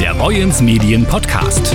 Der 0.00 0.14
Boyens 0.14 0.60
Medien 0.60 1.06
Podcast. 1.06 1.74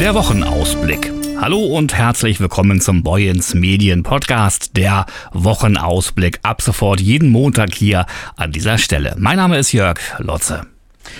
Der 0.00 0.14
Wochenausblick. 0.14 1.12
Hallo 1.40 1.58
und 1.58 1.94
herzlich 1.94 2.40
willkommen 2.40 2.80
zum 2.80 3.02
Boyens 3.02 3.54
Medien 3.54 4.04
Podcast, 4.04 4.76
der 4.76 5.06
Wochenausblick 5.32 6.38
ab 6.42 6.62
sofort 6.62 7.00
jeden 7.00 7.30
Montag 7.30 7.74
hier 7.74 8.06
an 8.36 8.52
dieser 8.52 8.78
Stelle. 8.78 9.14
Mein 9.18 9.36
Name 9.36 9.58
ist 9.58 9.72
Jörg 9.72 9.98
Lotze. 10.18 10.66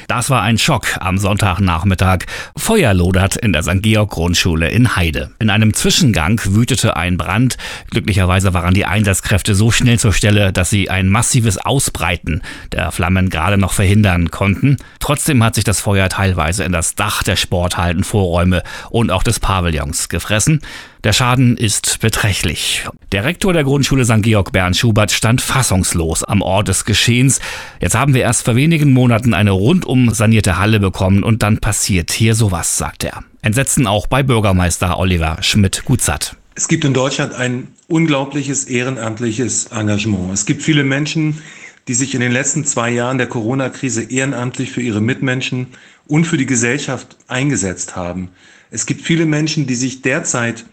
Das 0.08 0.30
war 0.30 0.42
ein 0.42 0.58
Schock 0.58 0.86
am 1.00 1.18
Sonntagnachmittag. 1.18 2.26
Feuer 2.56 2.94
lodert 2.94 3.36
in 3.36 3.52
der 3.52 3.62
St. 3.62 3.82
Georg 3.82 4.10
Grundschule 4.10 4.70
in 4.70 4.96
Heide. 4.96 5.30
In 5.38 5.50
einem 5.50 5.74
Zwischengang 5.74 6.40
wütete 6.44 6.96
ein 6.96 7.16
Brand. 7.16 7.56
Glücklicherweise 7.90 8.54
waren 8.54 8.74
die 8.74 8.84
Einsatzkräfte 8.84 9.54
so 9.54 9.70
schnell 9.70 9.98
zur 9.98 10.12
Stelle, 10.12 10.52
dass 10.52 10.70
sie 10.70 10.90
ein 10.90 11.08
massives 11.08 11.58
Ausbreiten 11.58 12.42
der 12.72 12.92
Flammen 12.92 13.30
gerade 13.30 13.58
noch 13.58 13.72
verhindern 13.72 14.30
konnten. 14.30 14.76
Trotzdem 15.00 15.42
hat 15.42 15.54
sich 15.54 15.64
das 15.64 15.80
Feuer 15.80 16.08
teilweise 16.08 16.64
in 16.64 16.72
das 16.72 16.94
Dach 16.94 17.22
der 17.22 17.36
Sporthallen, 17.36 18.04
Vorräume 18.04 18.62
und 18.90 19.10
auch 19.10 19.22
des 19.22 19.40
Pavillons 19.40 20.08
gefressen. 20.08 20.60
Der 21.06 21.12
Schaden 21.12 21.56
ist 21.56 22.00
beträchtlich. 22.00 22.82
Der 23.12 23.22
Rektor 23.22 23.52
der 23.52 23.62
Grundschule 23.62 24.04
St. 24.04 24.22
Georg 24.22 24.50
Bernd 24.50 24.76
Schubert 24.76 25.12
stand 25.12 25.40
fassungslos 25.40 26.24
am 26.24 26.42
Ort 26.42 26.66
des 26.66 26.84
Geschehens. 26.84 27.38
Jetzt 27.80 27.94
haben 27.94 28.12
wir 28.12 28.22
erst 28.22 28.44
vor 28.44 28.56
wenigen 28.56 28.92
Monaten 28.92 29.32
eine 29.32 29.52
rundum 29.52 30.10
sanierte 30.12 30.58
Halle 30.58 30.80
bekommen 30.80 31.22
und 31.22 31.44
dann 31.44 31.58
passiert 31.58 32.10
hier 32.10 32.34
sowas, 32.34 32.76
sagt 32.76 33.04
er. 33.04 33.22
Entsetzen 33.40 33.86
auch 33.86 34.08
bei 34.08 34.24
Bürgermeister 34.24 34.98
Oliver 34.98 35.38
Schmidt-Gutzat. 35.42 36.34
Es 36.56 36.66
gibt 36.66 36.84
in 36.84 36.92
Deutschland 36.92 37.34
ein 37.34 37.68
unglaubliches 37.86 38.64
ehrenamtliches 38.64 39.66
Engagement. 39.66 40.32
Es 40.32 40.44
gibt 40.44 40.64
viele 40.64 40.82
Menschen, 40.82 41.40
die 41.86 41.94
sich 41.94 42.16
in 42.16 42.20
den 42.20 42.32
letzten 42.32 42.64
zwei 42.64 42.90
Jahren 42.90 43.18
der 43.18 43.28
Corona-Krise 43.28 44.10
ehrenamtlich 44.10 44.72
für 44.72 44.82
ihre 44.82 45.00
Mitmenschen 45.00 45.68
und 46.08 46.24
für 46.24 46.36
die 46.36 46.46
Gesellschaft 46.46 47.16
eingesetzt 47.28 47.94
haben. 47.94 48.30
Es 48.72 48.86
gibt 48.86 49.02
viele 49.02 49.26
Menschen, 49.26 49.68
die 49.68 49.76
sich 49.76 50.02
derzeit 50.02 50.64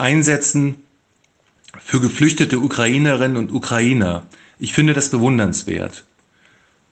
einsetzen 0.00 0.76
für 1.84 2.00
geflüchtete 2.00 2.58
Ukrainerinnen 2.58 3.36
und 3.36 3.52
Ukrainer. 3.52 4.26
Ich 4.58 4.72
finde 4.72 4.94
das 4.94 5.10
bewundernswert. 5.10 6.04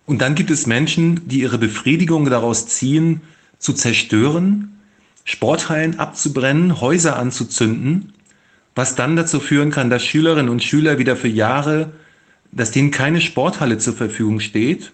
Und 0.07 0.23
dann 0.23 0.35
gibt 0.35 0.51
es 0.51 0.67
Menschen, 0.67 1.27
die 1.29 1.41
ihre 1.41 1.59
Befriedigung 1.59 2.31
daraus 2.31 2.69
ziehen, 2.69 3.23
zu 3.59 3.73
zerstören, 3.73 4.81
Sporthallen 5.25 5.99
abzubrennen, 5.99 6.81
Häuser 6.81 7.17
anzuzünden, 7.19 8.13
was 8.77 8.95
dann 8.95 9.17
dazu 9.17 9.41
führen 9.41 9.71
kann, 9.71 9.91
dass 9.91 10.05
Schülerinnen 10.05 10.51
und 10.51 10.63
Schüler 10.63 10.99
wieder 10.99 11.17
für 11.17 11.29
Jahre, 11.29 11.93
dass 12.53 12.71
denen 12.71 12.93
keine 12.93 13.21
Sporthalle 13.21 13.79
zur 13.79 13.95
Verfügung 13.95 14.39
steht, 14.39 14.93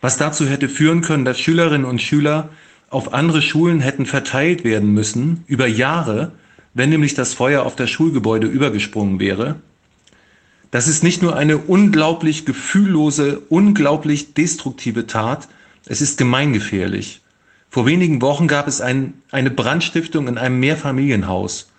was 0.00 0.16
dazu 0.16 0.46
hätte 0.46 0.68
führen 0.68 1.02
können, 1.02 1.24
dass 1.24 1.38
Schülerinnen 1.38 1.84
und 1.84 2.00
Schüler 2.00 2.48
auf 2.88 3.12
andere 3.12 3.42
Schulen 3.42 3.80
hätten 3.80 4.06
verteilt 4.06 4.64
werden 4.64 4.94
müssen 4.94 5.44
über 5.46 5.66
Jahre, 5.66 6.32
wenn 6.74 6.90
nämlich 6.90 7.14
das 7.14 7.34
Feuer 7.34 7.64
auf 7.64 7.76
das 7.76 7.90
Schulgebäude 7.90 8.46
übergesprungen 8.46 9.20
wäre. 9.20 9.56
Das 10.70 10.88
ist 10.88 11.04
nicht 11.04 11.22
nur 11.22 11.36
eine 11.36 11.56
unglaublich 11.56 12.44
gefühllose, 12.44 13.40
unglaublich 13.48 14.34
destruktive 14.34 15.06
Tat, 15.06 15.48
es 15.86 16.00
ist 16.00 16.18
gemeingefährlich. 16.18 17.22
Vor 17.70 17.86
wenigen 17.86 18.22
Wochen 18.22 18.48
gab 18.48 18.68
es 18.68 18.80
ein, 18.80 19.14
eine 19.30 19.50
Brandstiftung 19.50 20.28
in 20.28 20.38
einem 20.38 20.60
Mehrfamilienhaus. 20.60 21.70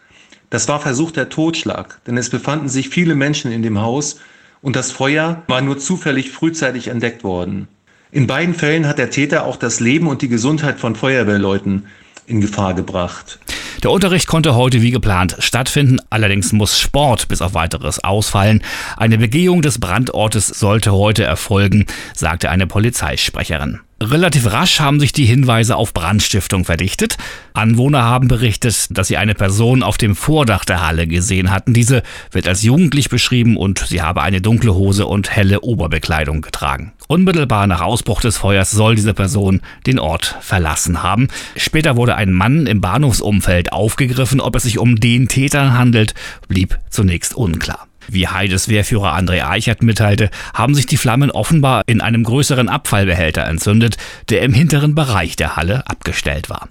Das 0.50 0.68
war 0.68 0.80
versuchter 0.80 1.30
Totschlag, 1.30 2.00
denn 2.06 2.18
es 2.18 2.30
befanden 2.30 2.70
sich 2.70 2.90
viele 2.90 3.16
Menschen 3.16 3.52
in 3.52 3.64
dem 3.64 3.82
Haus 3.82 4.20
und 4.62 4.76
das 4.76 4.92
Feuer 4.92 5.44
war 5.48 5.62
nur 5.62 5.78
zufällig 5.78 6.32
frühzeitig 6.32 6.88
entdeckt 6.88 7.24
worden. 7.24 7.68
In 8.12 8.28
beiden 8.28 8.54
Fällen 8.56 8.88
hat 8.88 8.98
der 8.98 9.10
Täter 9.10 9.46
auch 9.46 9.58
das 9.58 9.80
Leben 9.80 10.08
und 10.08 10.22
die 10.22 10.30
Gesundheit 10.30 10.80
von 10.80 10.96
Feuerwehrleuten 10.96 11.88
in 12.28 12.40
Gefahr 12.42 12.74
gebracht. 12.74 13.40
Der 13.86 13.92
Unterricht 13.92 14.26
konnte 14.26 14.56
heute 14.56 14.82
wie 14.82 14.90
geplant 14.90 15.36
stattfinden, 15.38 16.00
allerdings 16.10 16.52
muss 16.52 16.80
Sport 16.80 17.28
bis 17.28 17.44
auf 17.44 17.54
weiteres 17.54 18.04
ausfallen. 18.04 18.64
Eine 18.98 19.20
Begehung 19.20 19.62
des 19.62 19.80
Brandortes 19.80 20.48
sollte 20.48 20.92
heute 20.92 21.24
erfolgen, 21.24 21.86
sagte 22.16 22.50
eine 22.50 22.66
Polizeisprecherin. 22.66 23.82
Relativ 24.02 24.52
rasch 24.52 24.82
haben 24.82 25.00
sich 25.00 25.14
die 25.14 25.26
Hinweise 25.26 25.78
auf 25.78 25.94
Brandstiftung 25.94 26.66
verdichtet. 26.66 27.18
Anwohner 27.54 28.04
haben 28.04 28.28
berichtet, 28.28 28.88
dass 28.90 29.08
sie 29.08 29.16
eine 29.16 29.36
Person 29.36 29.84
auf 29.84 29.98
dem 29.98 30.18
Vordach 30.18 30.66
der 30.66 30.86
Halle 30.86 31.08
gesehen 31.08 31.50
hatten. 31.50 31.74
Diese 31.74 32.04
wird 32.30 32.46
als 32.46 32.62
jugendlich 32.62 33.10
beschrieben 33.10 33.56
und 33.56 33.80
sie 33.80 34.02
habe 34.02 34.22
eine 34.22 34.42
dunkle 34.42 34.74
Hose 34.76 35.06
und 35.06 35.34
helle 35.34 35.62
Oberbekleidung 35.62 36.42
getragen. 36.42 36.92
Unmittelbar 37.08 37.68
nach 37.68 37.80
Ausbruch 37.80 38.20
des 38.20 38.36
Feuers 38.36 38.72
soll 38.72 38.96
diese 38.96 39.14
Person 39.14 39.62
den 39.88 40.00
Ort 40.00 40.36
verlassen 40.42 41.02
haben. 41.02 41.30
Später 41.56 41.96
wurde 41.96 42.16
ein 42.16 42.34
Mann 42.34 42.68
im 42.68 42.82
Bahnhofsumfeld 42.82 43.72
aufgegriffen. 43.72 44.42
Ob 44.42 44.58
es 44.58 44.64
sich 44.64 44.78
um 44.78 45.00
den 45.00 45.30
Täter 45.30 45.72
handelt, 45.74 46.14
blieb 46.50 46.78
zunächst 46.90 47.34
unklar. 47.34 47.88
Wie 48.08 48.28
Heides 48.28 48.70
Wehrführer 48.70 49.16
André 49.16 49.48
Eichert 49.48 49.84
mitteilte, 49.84 50.30
haben 50.54 50.76
sich 50.76 50.86
die 50.86 50.98
Flammen 50.98 51.32
offenbar 51.32 51.84
in 51.88 52.02
einem 52.02 52.24
größeren 52.24 52.70
Abfallbehälter 52.70 53.46
entzündet, 53.46 53.98
der 54.30 54.42
im 54.42 54.54
hinteren 54.54 54.96
Bereich 54.96 55.36
der 55.36 55.56
Halle 55.56 55.88
abgestellt 55.88 56.50
war. 56.50 56.70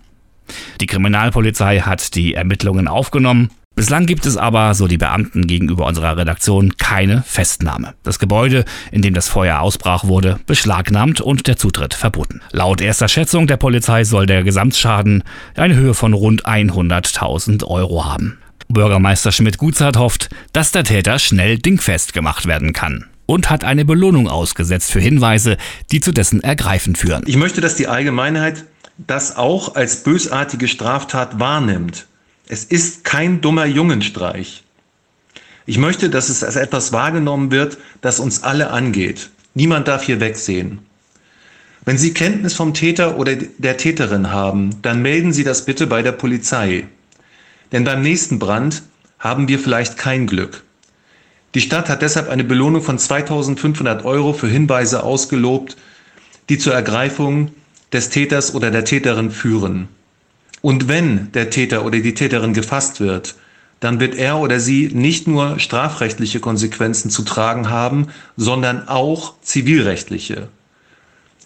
Die 0.81 0.87
Kriminalpolizei 0.87 1.81
hat 1.81 2.15
die 2.15 2.35
Ermittlungen 2.35 2.89
aufgenommen. 2.89 3.51
Bislang 3.77 4.07
gibt 4.07 4.25
es 4.25 4.37
aber, 4.37 4.73
so 4.75 4.87
die 4.87 4.99
Beamten 4.99 5.49
gegenüber 5.49 5.87
unserer 5.87 6.17
Redaktion, 6.17 6.77
keine 6.77 7.25
Festnahme. 7.27 7.95
Das 8.05 8.21
Gebäude, 8.21 8.65
in 8.93 9.03
dem 9.03 9.15
das 9.15 9.29
Feuer 9.29 9.61
ausbrach, 9.61 10.05
wurde 10.05 10.39
beschlagnahmt 10.47 11.21
und 11.21 11.49
der 11.49 11.57
Zutritt 11.57 11.93
verboten. 11.93 12.41
Laut 12.53 12.81
erster 12.81 13.09
Schätzung 13.09 13.49
der 13.49 13.57
Polizei 13.57 14.05
soll 14.05 14.27
der 14.27 14.45
Gesamtschaden 14.45 15.25
eine 15.57 15.75
Höhe 15.75 15.95
von 15.95 16.13
rund 16.13 16.47
100.000 16.47 17.65
Euro 17.65 18.05
haben. 18.05 18.39
Bürgermeister 18.69 19.33
Schmidt-Gutzert 19.33 19.97
hofft, 19.97 20.31
dass 20.53 20.73
der 20.73 20.85
Täter 20.85 21.19
schnell 21.19 21.59
dingfest 21.59 22.13
gemacht 22.13 22.47
werden 22.47 22.73
kann 22.73 23.07
und 23.27 23.51
hat 23.51 23.65
eine 23.65 23.85
Belohnung 23.85 24.29
ausgesetzt 24.29 24.91
für 24.91 25.01
Hinweise, 25.01 25.57
die 25.91 26.01
zu 26.01 26.13
dessen 26.13 26.43
Ergreifen 26.43 26.97
führen. 26.97 27.25
Ich 27.27 27.37
möchte, 27.37 27.61
dass 27.61 27.77
die 27.77 27.89
Allgemeinheit 27.89 28.65
das 28.99 29.37
auch 29.37 29.75
als 29.75 30.03
bösartige 30.03 30.69
Straftat 30.69 31.41
wahrnimmt. 31.41 32.07
Es 32.47 32.65
ist 32.65 33.05
kein 33.05 33.41
dummer 33.41 33.67
Jungenstreich. 33.67 34.63
Ich 35.67 35.79
möchte, 35.79 36.11
dass 36.11 36.29
es 36.29 36.45
als 36.45 36.57
etwas 36.57 36.93
wahrgenommen 36.93 37.51
wird, 37.51 37.79
das 38.03 38.21
uns 38.21 38.43
alle 38.43 38.71
angeht. 38.71 39.31
Niemand 39.55 39.89
darf 39.89 40.03
hier 40.03 40.21
wegsehen. 40.21 40.81
Wenn 41.87 41.99
Sie 41.99 42.15
Kenntnis 42.15 42.55
vom 42.55 42.75
Täter 42.75 43.19
oder 43.19 43.37
der 43.37 43.77
Täterin 43.77 44.31
haben, 44.31 44.83
dann 44.83 45.03
melden 45.03 45.33
Sie 45.33 45.45
das 45.45 45.65
bitte 45.65 45.87
bei 45.87 46.03
der 46.03 46.13
Polizei. 46.13 46.87
Denn 47.75 47.83
beim 47.83 48.03
nächsten 48.03 48.39
Brand 48.39 48.83
haben 49.19 49.49
wir 49.49 49.59
vielleicht 49.59 49.99
kein 49.99 50.29
Glück. 50.29 50.63
Die 51.57 51.61
Stadt 51.61 51.89
hat 51.89 52.03
deshalb 52.03 52.29
eine 52.29 52.45
Belohnung 52.45 52.83
von 52.83 53.01
2500 53.01 54.05
Euro 54.05 54.33
für 54.33 54.47
Hinweise 54.47 55.03
ausgelobt, 55.03 55.77
die 56.49 56.57
zur 56.57 56.73
Ergreifung 56.73 57.51
des 57.93 58.11
Täters 58.11 58.55
oder 58.55 58.71
der 58.71 58.85
Täterin 58.85 59.33
führen. 59.33 59.89
Und 60.63 60.87
wenn 60.87 61.33
der 61.33 61.51
Täter 61.51 61.85
oder 61.85 61.99
die 61.99 62.15
Täterin 62.15 62.55
gefasst 62.55 63.01
wird, 63.01 63.35
dann 63.81 63.99
wird 63.99 64.15
er 64.15 64.39
oder 64.39 64.61
sie 64.61 64.91
nicht 64.95 65.27
nur 65.27 65.59
strafrechtliche 65.59 66.39
Konsequenzen 66.39 67.11
zu 67.11 67.23
tragen 67.23 67.71
haben, 67.71 68.07
sondern 68.37 68.87
auch 68.87 69.35
zivilrechtliche. 69.41 70.49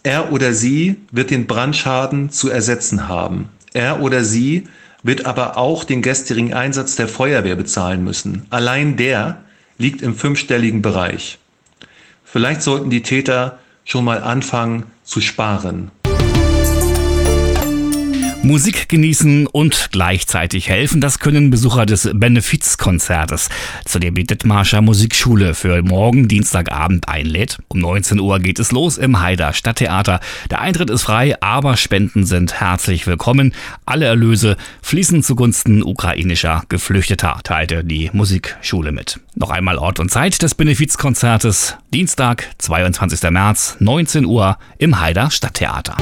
Er 0.02 0.30
oder 0.30 0.52
sie 0.52 0.96
wird 1.10 1.30
den 1.30 1.46
Brandschaden 1.46 2.28
zu 2.28 2.50
ersetzen 2.50 3.08
haben. 3.08 3.48
Er 3.72 4.02
oder 4.02 4.24
sie 4.24 4.68
wird 5.02 5.26
aber 5.26 5.56
auch 5.56 5.84
den 5.84 6.02
gestrigen 6.02 6.54
Einsatz 6.54 6.96
der 6.96 7.08
Feuerwehr 7.08 7.56
bezahlen 7.56 8.02
müssen. 8.04 8.46
Allein 8.50 8.96
der 8.96 9.42
liegt 9.78 10.02
im 10.02 10.14
fünfstelligen 10.14 10.82
Bereich. 10.82 11.38
Vielleicht 12.24 12.62
sollten 12.62 12.90
die 12.90 13.02
Täter 13.02 13.58
schon 13.84 14.04
mal 14.04 14.22
anfangen 14.22 14.84
zu 15.04 15.20
sparen. 15.20 15.90
Musik 18.42 18.88
genießen 18.88 19.48
und 19.48 19.88
gleichzeitig 19.90 20.68
helfen, 20.68 21.00
das 21.00 21.18
können 21.18 21.50
Besucher 21.50 21.86
des 21.86 22.08
Benefizkonzertes, 22.14 23.48
zu 23.84 23.98
dem 23.98 24.14
die 24.14 24.24
Dithmarscher 24.24 24.80
Musikschule 24.80 25.54
für 25.54 25.82
morgen 25.82 26.28
Dienstagabend 26.28 27.08
einlädt. 27.08 27.58
Um 27.66 27.80
19 27.80 28.20
Uhr 28.20 28.38
geht 28.38 28.60
es 28.60 28.70
los 28.70 28.96
im 28.96 29.20
Haider 29.20 29.52
Stadttheater. 29.52 30.20
Der 30.50 30.60
Eintritt 30.60 30.88
ist 30.88 31.02
frei, 31.02 31.34
aber 31.42 31.76
Spenden 31.76 32.24
sind 32.24 32.60
herzlich 32.60 33.06
willkommen. 33.08 33.54
Alle 33.84 34.06
Erlöse 34.06 34.56
fließen 34.82 35.24
zugunsten 35.24 35.82
ukrainischer 35.82 36.62
Geflüchteter, 36.68 37.40
teilte 37.42 37.84
die 37.84 38.08
Musikschule 38.12 38.92
mit. 38.92 39.18
Noch 39.34 39.50
einmal 39.50 39.78
Ort 39.78 39.98
und 39.98 40.10
Zeit 40.10 40.42
des 40.42 40.54
Benefizkonzertes. 40.54 41.76
Dienstag, 41.92 42.48
22. 42.58 43.30
März, 43.30 43.76
19 43.80 44.24
Uhr 44.24 44.58
im 44.78 45.00
Haider 45.00 45.30
Stadttheater. 45.30 45.96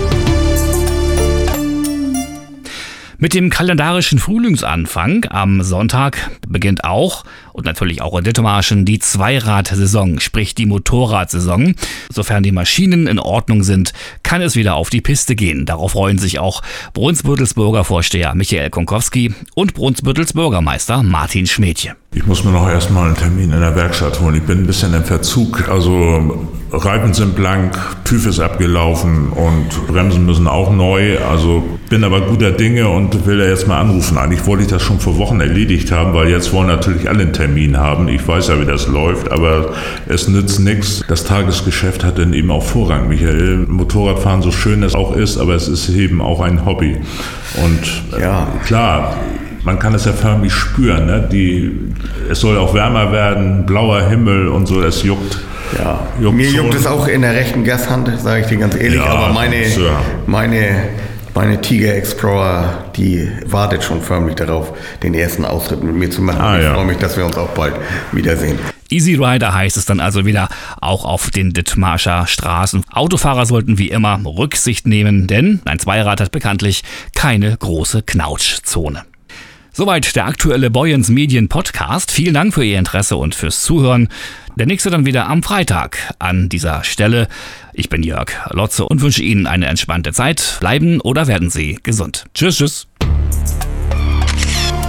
Mit 3.19 3.33
dem 3.33 3.49
kalendarischen 3.49 4.19
Frühlingsanfang 4.19 5.25
am 5.31 5.63
Sonntag 5.63 6.31
beginnt 6.47 6.85
auch 6.85 7.25
und 7.55 7.65
natürlich 7.65 8.03
auch 8.03 8.19
in 8.19 8.25
Dithmarschen 8.25 8.85
die 8.85 8.99
Zweirad-Saison, 8.99 10.21
sprich 10.21 10.55
die 10.55 10.67
Motorradsaison. 10.67 11.75
Sofern 12.13 12.43
die 12.43 12.53
Maschinen 12.53 13.07
in 13.07 13.19
Ordnung 13.19 13.63
sind, 13.63 13.95
kann 14.23 14.43
es 14.43 14.55
wieder 14.55 14.75
auf 14.75 14.91
die 14.91 15.01
Piste 15.01 15.35
gehen. 15.35 15.65
Darauf 15.65 15.93
freuen 15.93 16.19
sich 16.19 16.39
auch 16.39 16.61
Brunsbüttels 16.93 17.55
Bürgervorsteher 17.55 18.35
Michael 18.35 18.69
Konkowski 18.69 19.35
und 19.55 19.73
Brunsbüttels 19.73 20.35
Bürgermeister 20.35 21.03
Martin 21.03 21.47
Schmedje. 21.47 21.97
Ich 22.17 22.25
muss 22.25 22.45
mir 22.45 22.51
noch 22.51 22.67
erstmal 22.67 23.09
einen 23.09 23.15
Termin 23.15 23.53
in 23.53 23.61
der 23.61 23.77
Werkstatt 23.77 24.21
holen. 24.21 24.37
Ich 24.37 24.43
bin 24.43 24.61
ein 24.61 24.67
bisschen 24.67 24.95
im 24.95 25.05
Verzug. 25.05 25.69
Also 25.69 26.49
Reifen 26.73 27.13
sind 27.13 27.37
blank, 27.37 27.77
TÜV 28.05 28.29
ist 28.29 28.41
abgelaufen 28.41 29.29
und 29.29 29.87
Bremsen 29.87 30.25
müssen 30.25 30.49
auch 30.49 30.73
neu. 30.73 31.19
Also 31.19 31.63
bin 31.91 32.05
aber 32.05 32.23
guter 32.23 32.53
Dinge 32.53 32.89
und 32.89 33.27
will 33.27 33.37
da 33.37 33.45
jetzt 33.45 33.69
mal 33.69 33.81
anrufen. 33.81 34.17
Eigentlich 34.17 34.47
wollte 34.47 34.63
ich 34.63 34.71
das 34.71 34.83
schon 34.83 34.99
vor 34.99 35.19
Wochen 35.19 35.41
erledigt 35.41 35.93
haben, 35.93 36.15
weil 36.15 36.31
jetzt 36.31 36.55
wollen 36.55 36.69
natürlich 36.69 37.07
alle 37.07 37.21
einen 37.21 37.35
Termin 37.35 37.77
haben. 37.77 38.09
Ich 38.09 38.27
weiß 38.27 38.49
ja, 38.49 38.59
wie 38.63 38.65
das 38.65 38.87
läuft, 38.87 39.31
aber 39.31 39.75
es 40.09 40.27
nützt 40.27 40.59
nichts. 40.59 41.05
Das 41.09 41.25
Tagesgeschäft 41.25 42.03
hat 42.03 42.19
dann 42.19 42.33
eben 42.33 42.51
auch 42.51 42.65
Vorrang, 42.65 43.09
Michael. 43.09 43.67
Motorradfahren, 43.69 44.41
so 44.41 44.53
schön 44.53 44.83
es 44.83 44.95
auch 44.95 45.15
ist, 45.15 45.37
aber 45.37 45.55
es 45.55 45.69
ist 45.69 45.91
eben 45.91 46.23
auch 46.23 46.41
ein 46.41 46.65
Hobby. 46.65 46.97
Und 47.63 48.19
ja. 48.19 48.49
klar, 48.65 49.17
man 49.67 49.81
kann 49.81 49.95
es 49.95 50.05
ja 50.05 50.13
förmlich 50.13 50.53
spüren. 50.53 51.07
Ne? 51.07 51.29
Die, 51.31 51.73
es 52.31 52.41
soll 52.41 52.57
auch 52.57 52.73
wärmer 52.73 53.11
werden, 53.11 53.67
blauer 53.67 54.09
Himmel 54.09 54.47
und 54.47 54.67
so, 54.67 54.81
es 54.81 55.03
juckt. 55.03 55.41
Ja, 55.77 56.07
juckt 56.21 56.37
mir 56.37 56.49
juckt 56.49 56.75
es 56.75 56.87
auch 56.87 57.09
in 57.09 57.23
der 57.23 57.35
rechten 57.35 57.65
Gasshand, 57.65 58.09
sage 58.21 58.43
ich 58.43 58.47
dir 58.47 58.59
ganz 58.59 58.77
ehrlich, 58.77 59.01
ja, 59.01 59.07
aber 59.07 59.33
meine, 59.33 59.67
meine, 60.27 60.89
meine 61.35 61.61
Tiger 61.61 61.97
Explorer, 61.97 62.85
die 62.95 63.29
wartet 63.47 63.83
schon 63.83 64.01
förmlich 64.01 64.37
darauf, 64.37 64.73
den 65.03 65.15
ersten 65.15 65.45
Ausritt 65.45 65.83
mit 65.83 65.97
mir 65.97 66.11
zu 66.11 66.23
machen. 66.23 66.41
Ah, 66.41 66.59
ich 66.59 66.65
ja. 66.65 66.75
freue 66.75 66.87
mich, 66.87 66.99
dass 66.99 67.17
wir 67.17 67.27
uns 67.27 67.37
auch 67.37 67.49
bald 67.49 67.75
wiedersehen. 68.13 68.61
Easy 68.89 69.17
Rider 69.17 69.53
heißt 69.53 69.77
es 69.77 69.85
dann 69.85 69.99
also 69.99 70.25
wieder 70.25 70.49
auch 70.81 71.05
auf 71.05 71.31
den 71.31 71.53
Dithmarscher 71.53 72.29
Straßen. 72.29 72.85
Autofahrer 72.93 73.45
sollten 73.45 73.79
wie 73.79 73.89
immer 73.89 74.21
Rücksicht 74.25 74.87
nehmen, 74.87 75.27
denn 75.27 75.61
ein 75.65 75.81
Zweirad 75.81 76.21
hat 76.21 76.31
bekanntlich 76.31 76.85
keine 77.17 77.57
große 77.57 78.05
Knautschzone. 78.05 79.03
Soweit 79.77 80.17
der 80.17 80.25
aktuelle 80.25 80.71
Boyens 80.71 81.11
Medien 81.11 81.51
Podcast. 81.51 82.11
Vielen 82.11 82.33
Dank 82.33 82.55
für 82.55 82.65
Ihr 82.65 82.79
Interesse 82.79 83.19
und 83.19 83.35
fürs 83.35 83.61
Zuhören. 83.61 84.09
Der 84.59 84.65
nächste 84.65 84.89
dann 84.89 85.05
wieder 85.05 85.29
am 85.29 85.43
Freitag 85.43 86.15
an 86.19 86.49
dieser 86.49 86.83
Stelle. 86.83 87.29
Ich 87.75 87.91
bin 87.91 88.03
Jörg 88.03 88.31
Lotze 88.49 88.87
und 88.87 89.03
wünsche 89.03 89.23
Ihnen 89.23 89.47
eine 89.47 89.67
entspannte 89.67 90.15
Zeit. 90.15 90.57
Bleiben 90.61 91.03
oder 91.03 91.27
werden 91.27 91.51
Sie 91.51 91.79
gesund. 91.83 92.25
Tschüss, 92.33 92.57
tschüss. 92.57 92.87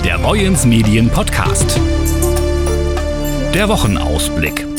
Der 0.06 0.20
Boyens 0.20 0.66
Medien 0.66 1.10
Podcast. 1.10 1.82
Der 3.54 3.68
Wochenausblick. 3.68 4.77